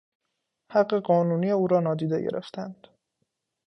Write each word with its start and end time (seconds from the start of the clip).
حق 0.71 0.93
قانونی 0.93 1.51
او 1.51 1.67
را 1.67 1.79
نادیده 1.79 2.21
گرفتند. 2.21 2.87